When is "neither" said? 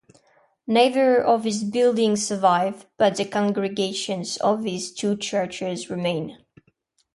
0.65-1.23